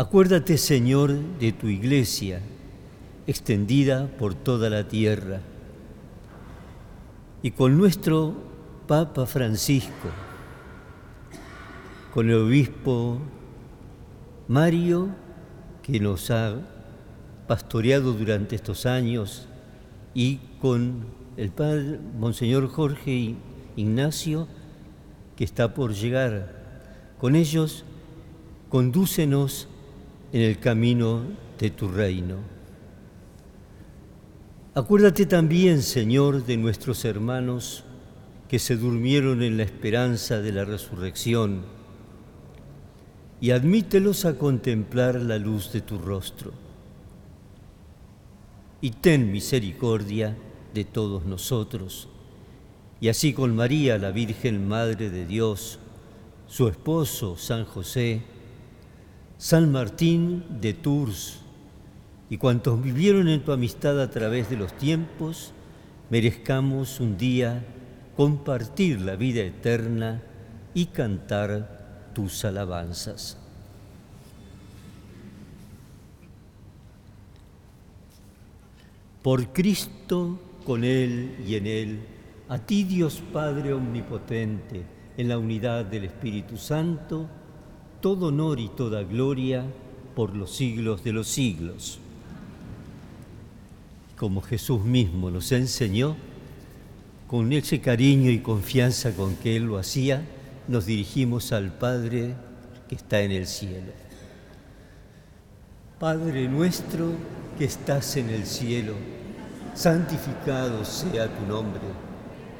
Acuérdate, 0.00 0.56
Señor, 0.56 1.12
de 1.38 1.52
tu 1.52 1.66
iglesia, 1.66 2.40
extendida 3.26 4.06
por 4.18 4.34
toda 4.34 4.70
la 4.70 4.88
tierra, 4.88 5.42
y 7.42 7.50
con 7.50 7.76
nuestro 7.76 8.32
Papa 8.86 9.26
Francisco, 9.26 10.08
con 12.14 12.30
el 12.30 12.36
obispo 12.36 13.18
Mario, 14.48 15.10
que 15.82 16.00
nos 16.00 16.30
ha 16.30 16.54
pastoreado 17.46 18.14
durante 18.14 18.56
estos 18.56 18.86
años, 18.86 19.48
y 20.14 20.36
con 20.62 21.04
el 21.36 21.50
padre 21.50 22.00
Monseñor 22.18 22.68
Jorge 22.68 23.34
Ignacio, 23.76 24.48
que 25.36 25.44
está 25.44 25.74
por 25.74 25.92
llegar. 25.92 27.12
Con 27.20 27.36
ellos, 27.36 27.84
condúcenos 28.70 29.68
en 30.32 30.42
el 30.42 30.58
camino 30.58 31.22
de 31.58 31.70
tu 31.70 31.88
reino. 31.88 32.36
Acuérdate 34.74 35.26
también, 35.26 35.82
Señor, 35.82 36.46
de 36.46 36.56
nuestros 36.56 37.04
hermanos 37.04 37.84
que 38.48 38.58
se 38.58 38.76
durmieron 38.76 39.42
en 39.42 39.56
la 39.56 39.64
esperanza 39.64 40.40
de 40.40 40.52
la 40.52 40.64
resurrección 40.64 41.62
y 43.40 43.50
admítelos 43.50 44.24
a 44.24 44.38
contemplar 44.38 45.16
la 45.16 45.38
luz 45.38 45.72
de 45.72 45.80
tu 45.80 45.98
rostro 45.98 46.52
y 48.80 48.90
ten 48.90 49.30
misericordia 49.30 50.36
de 50.72 50.84
todos 50.84 51.24
nosotros. 51.26 52.08
Y 53.00 53.08
así 53.08 53.32
con 53.32 53.56
María, 53.56 53.98
la 53.98 54.10
Virgen 54.10 54.68
Madre 54.68 55.10
de 55.10 55.26
Dios, 55.26 55.78
su 56.46 56.68
esposo 56.68 57.36
San 57.36 57.64
José, 57.64 58.22
San 59.40 59.72
Martín 59.72 60.44
de 60.60 60.74
Tours 60.74 61.40
y 62.28 62.36
cuantos 62.36 62.82
vivieron 62.82 63.26
en 63.26 63.42
tu 63.42 63.52
amistad 63.52 63.98
a 63.98 64.10
través 64.10 64.50
de 64.50 64.58
los 64.58 64.70
tiempos, 64.74 65.54
merezcamos 66.10 67.00
un 67.00 67.16
día 67.16 67.64
compartir 68.18 69.00
la 69.00 69.16
vida 69.16 69.40
eterna 69.40 70.20
y 70.74 70.84
cantar 70.86 72.10
tus 72.12 72.44
alabanzas. 72.44 73.38
Por 79.22 79.54
Cristo, 79.54 80.38
con 80.66 80.84
Él 80.84 81.42
y 81.46 81.54
en 81.54 81.66
Él, 81.66 82.00
a 82.46 82.58
ti 82.58 82.84
Dios 82.84 83.22
Padre 83.32 83.72
Omnipotente, 83.72 84.84
en 85.16 85.28
la 85.30 85.38
unidad 85.38 85.86
del 85.86 86.04
Espíritu 86.04 86.58
Santo, 86.58 87.26
todo 88.00 88.28
honor 88.28 88.60
y 88.60 88.68
toda 88.68 89.02
gloria 89.02 89.64
por 90.14 90.34
los 90.34 90.54
siglos 90.54 91.04
de 91.04 91.12
los 91.12 91.28
siglos. 91.28 91.98
Como 94.16 94.42
Jesús 94.42 94.84
mismo 94.84 95.30
nos 95.30 95.52
enseñó, 95.52 96.16
con 97.26 97.52
ese 97.52 97.80
cariño 97.80 98.30
y 98.30 98.40
confianza 98.40 99.12
con 99.12 99.36
que 99.36 99.56
Él 99.56 99.64
lo 99.64 99.78
hacía, 99.78 100.22
nos 100.66 100.86
dirigimos 100.86 101.52
al 101.52 101.72
Padre 101.72 102.34
que 102.88 102.96
está 102.96 103.20
en 103.20 103.30
el 103.30 103.46
cielo. 103.46 103.92
Padre 105.98 106.48
nuestro 106.48 107.12
que 107.58 107.66
estás 107.66 108.16
en 108.16 108.30
el 108.30 108.46
cielo, 108.46 108.94
santificado 109.74 110.84
sea 110.84 111.28
tu 111.28 111.46
nombre. 111.46 111.82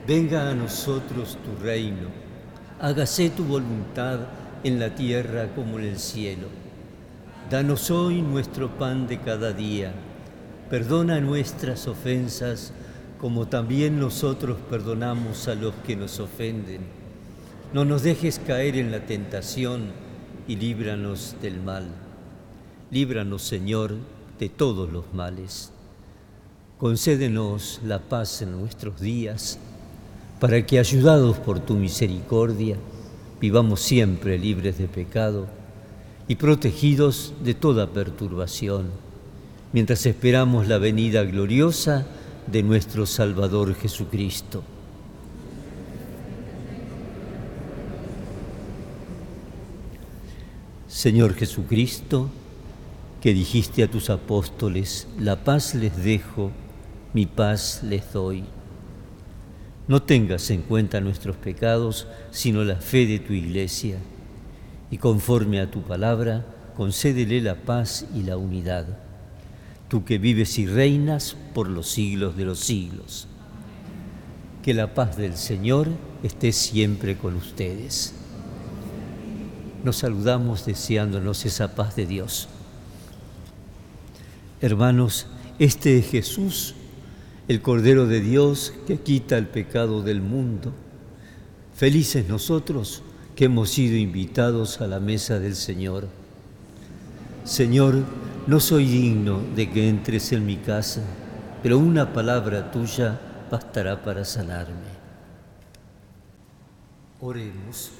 Venga 0.07 0.50
a 0.50 0.55
nosotros 0.55 1.37
tu 1.44 1.62
reino. 1.62 2.09
Hágase 2.81 3.31
tu 3.31 3.44
voluntad 3.44 4.20
en 4.64 4.79
la 4.79 4.94
tierra 4.94 5.49
como 5.55 5.79
en 5.79 5.87
el 5.87 5.99
cielo. 5.99 6.49
Danos 7.51 7.90
hoy 7.90 8.23
nuestro 8.23 8.70
pan 8.79 9.07
de 9.07 9.18
cada 9.20 9.53
día. 9.53 9.92
Perdona 10.68 11.20
nuestras 11.20 11.88
ofensas 11.88 12.73
como 13.20 13.49
también 13.49 14.01
nosotros 14.01 14.57
perdonamos 14.70 15.46
a 15.49 15.55
los 15.55 15.75
que 15.87 15.94
nos 15.94 16.20
ofenden. 16.20 16.81
No 17.75 17.85
nos 17.85 18.03
dejes 18.03 18.38
caer 18.38 18.77
en 18.77 18.90
la 18.90 19.01
tentación 19.01 19.92
y 20.49 20.57
líbranos 20.57 21.37
del 21.42 21.61
mal. 21.61 21.87
Líbranos, 22.90 23.42
Señor, 23.42 23.94
de 24.38 24.49
todos 24.49 24.90
los 24.90 25.12
males. 25.12 25.70
Concédenos 26.79 27.81
la 27.85 27.99
paz 27.99 28.40
en 28.40 28.59
nuestros 28.59 28.99
días, 29.01 29.59
para 30.40 30.64
que, 30.64 30.79
ayudados 30.79 31.37
por 31.37 31.61
tu 31.61 31.75
misericordia, 31.75 32.77
vivamos 33.40 33.81
siempre 33.81 34.38
libres 34.38 34.79
de 34.79 34.87
pecado 34.87 35.48
y 36.29 36.37
protegidos 36.37 37.33
de 37.42 37.55
toda 37.55 37.88
perturbación, 37.88 38.90
mientras 39.72 40.07
esperamos 40.07 40.68
la 40.68 40.79
venida 40.79 41.24
gloriosa 41.24 42.07
de 42.46 42.62
nuestro 42.62 43.07
Salvador 43.07 43.74
Jesucristo. 43.74 44.62
Señor 50.87 51.35
Jesucristo, 51.35 52.29
que 53.22 53.33
dijiste 53.33 53.83
a 53.83 53.90
tus 53.90 54.11
apóstoles, 54.11 55.09
la 55.18 55.44
paz 55.44 55.74
les 55.74 55.96
dejo, 55.96 56.50
mi 57.14 57.26
paz 57.26 57.81
les 57.83 58.12
doy. 58.12 58.44
No 59.90 60.00
tengas 60.00 60.48
en 60.50 60.62
cuenta 60.62 61.00
nuestros 61.00 61.35
pecados, 61.35 62.07
sino 62.31 62.62
la 62.62 62.76
fe 62.76 63.07
de 63.07 63.18
tu 63.18 63.33
iglesia, 63.33 63.98
y 64.88 64.98
conforme 64.98 65.59
a 65.59 65.68
tu 65.68 65.83
palabra, 65.83 66.46
concédele 66.76 67.40
la 67.40 67.57
paz 67.57 68.07
y 68.14 68.22
la 68.22 68.37
unidad, 68.37 68.87
tú 69.88 70.05
que 70.05 70.18
vives 70.18 70.61
y 70.61 70.68
reinas 70.68 71.37
por 71.55 71.68
los 71.68 71.88
siglos 71.88 72.37
de 72.37 72.44
los 72.44 72.61
siglos. 72.61 73.26
Que 74.62 74.74
la 74.74 74.94
paz 74.94 75.16
del 75.16 75.37
Señor 75.37 75.88
esté 76.22 76.53
siempre 76.53 77.16
con 77.16 77.35
ustedes. 77.35 78.14
Nos 79.83 79.96
saludamos 79.96 80.66
deseándonos 80.66 81.44
esa 81.46 81.74
paz 81.74 81.96
de 81.96 82.07
Dios. 82.07 82.48
Hermanos, 84.61 85.26
este 85.59 85.98
es 85.98 86.09
Jesús, 86.09 86.76
el 87.51 87.63
Cordero 87.63 88.07
de 88.07 88.21
Dios 88.21 88.73
que 88.87 88.99
quita 88.99 89.37
el 89.37 89.49
pecado 89.49 90.03
del 90.03 90.23
mundo. 90.23 90.73
Felices 91.75 92.29
nosotros 92.29 93.03
que 93.35 93.47
hemos 93.47 93.71
sido 93.71 93.97
invitados 93.97 94.81
a 94.81 94.87
la 94.87 95.01
mesa 95.01 95.41
del 95.41 95.57
Señor. 95.57 96.07
Señor, 97.43 98.05
no 98.47 98.61
soy 98.61 98.85
digno 98.85 99.41
de 99.57 99.69
que 99.69 99.89
entres 99.89 100.31
en 100.31 100.47
mi 100.47 100.59
casa, 100.59 101.03
pero 101.61 101.77
una 101.77 102.13
palabra 102.13 102.71
tuya 102.71 103.21
bastará 103.51 104.01
para 104.05 104.25
sanarme. 104.25 104.93
Oremos. 107.21 107.91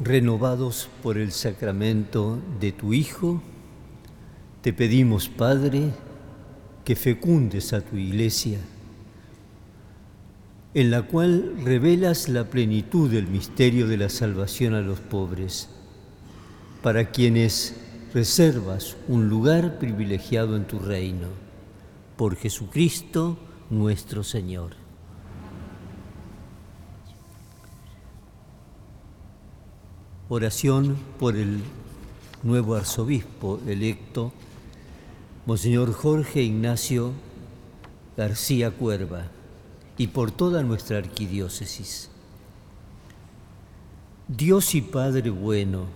renovados 0.00 0.88
por 1.02 1.18
el 1.18 1.32
sacramento 1.32 2.38
de 2.60 2.70
tu 2.70 2.94
Hijo, 2.94 3.42
te 4.62 4.72
pedimos, 4.72 5.28
Padre, 5.28 5.90
que 6.84 6.96
fecundes 6.96 7.72
a 7.72 7.80
tu 7.80 7.96
iglesia, 7.96 8.58
en 10.74 10.90
la 10.90 11.02
cual 11.02 11.54
revelas 11.64 12.28
la 12.28 12.50
plenitud 12.50 13.10
del 13.10 13.26
misterio 13.26 13.86
de 13.86 13.96
la 13.96 14.08
salvación 14.08 14.74
a 14.74 14.80
los 14.80 15.00
pobres, 15.00 15.68
para 16.82 17.10
quienes 17.10 17.76
reservas 18.12 18.96
un 19.06 19.28
lugar 19.28 19.78
privilegiado 19.78 20.56
en 20.56 20.66
tu 20.66 20.78
reino, 20.78 21.28
por 22.16 22.36
Jesucristo 22.36 23.38
nuestro 23.70 24.24
Señor. 24.24 24.72
Oración 30.28 30.96
por 31.18 31.36
el 31.36 31.60
nuevo 32.42 32.74
arzobispo 32.74 33.60
electo, 33.66 34.32
Monseñor 35.48 35.94
Jorge 35.94 36.42
Ignacio 36.42 37.14
García 38.18 38.70
Cuerva, 38.70 39.28
y 39.96 40.08
por 40.08 40.30
toda 40.30 40.62
nuestra 40.62 40.98
arquidiócesis. 40.98 42.10
Dios 44.28 44.74
y 44.74 44.82
Padre 44.82 45.30
bueno, 45.30 45.86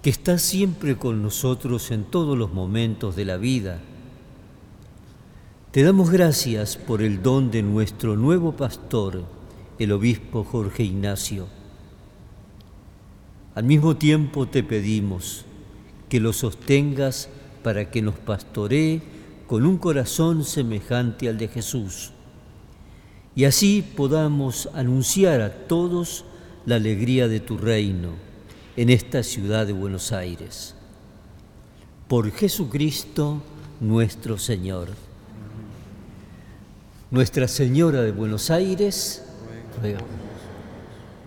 que 0.00 0.08
está 0.08 0.38
siempre 0.38 0.96
con 0.96 1.22
nosotros 1.22 1.90
en 1.90 2.04
todos 2.04 2.38
los 2.38 2.54
momentos 2.54 3.16
de 3.16 3.26
la 3.26 3.36
vida, 3.36 3.80
te 5.70 5.82
damos 5.82 6.08
gracias 6.08 6.78
por 6.78 7.02
el 7.02 7.22
don 7.22 7.50
de 7.50 7.62
nuestro 7.62 8.16
nuevo 8.16 8.52
pastor, 8.52 9.24
el 9.78 9.92
obispo 9.92 10.42
Jorge 10.42 10.84
Ignacio 10.84 11.48
Al 13.54 13.64
mismo 13.64 13.98
tiempo 13.98 14.48
te 14.48 14.62
pedimos 14.62 15.44
que 16.08 16.18
lo 16.18 16.32
sostengas 16.32 17.28
para 17.62 17.90
que 17.90 18.02
nos 18.02 18.16
pastoree 18.16 19.00
con 19.46 19.66
un 19.66 19.78
corazón 19.78 20.44
semejante 20.44 21.28
al 21.28 21.38
de 21.38 21.48
Jesús 21.48 22.12
y 23.34 23.44
así 23.44 23.82
podamos 23.96 24.68
anunciar 24.74 25.40
a 25.40 25.50
todos 25.50 26.24
la 26.66 26.76
alegría 26.76 27.28
de 27.28 27.40
tu 27.40 27.56
reino 27.56 28.10
en 28.76 28.90
esta 28.90 29.22
ciudad 29.22 29.66
de 29.66 29.72
Buenos 29.72 30.12
Aires. 30.12 30.74
Por 32.08 32.30
Jesucristo 32.30 33.42
nuestro 33.80 34.38
Señor. 34.38 34.88
Nuestra 37.10 37.48
Señora 37.48 38.02
de 38.02 38.12
Buenos 38.12 38.50
Aires, 38.50 39.24
ruega. 39.80 40.00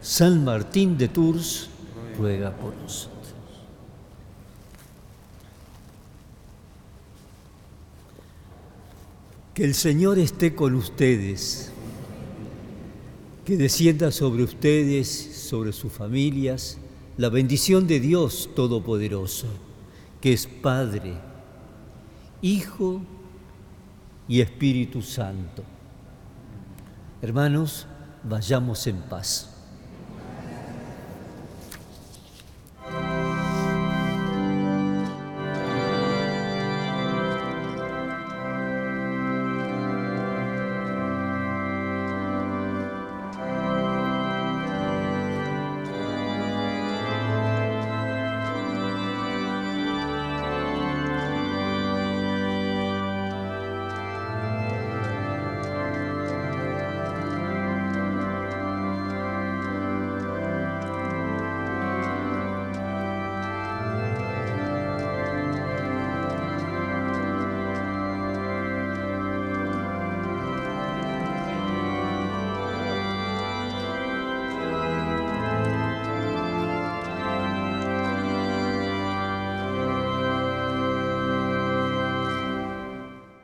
San 0.01 0.43
Martín 0.43 0.97
de 0.97 1.07
Tours, 1.07 1.69
ruega 2.17 2.55
por 2.55 2.75
nosotros. 2.75 3.14
Que 9.55 9.63
el 9.63 9.73
Señor 9.73 10.19
esté 10.19 10.53
con 10.53 10.75
ustedes 10.75 11.71
que 13.45 13.55
descienda 13.55 14.11
sobre 14.11 14.43
ustedes, 14.43 15.07
sobre 15.07 15.71
sus 15.71 15.93
familias, 15.93 16.77
la 17.15 17.29
bendición 17.29 17.87
de 17.87 18.01
Dios 18.01 18.49
Todopoderoso, 18.53 19.47
que 20.19 20.33
es 20.33 20.45
Padre, 20.45 21.13
Hijo 22.41 23.01
y 24.27 24.41
Espíritu 24.41 25.01
Santo. 25.01 25.63
Hermanos, 27.21 27.87
vayamos 28.23 28.85
en 28.87 28.97
paz. 29.03 29.54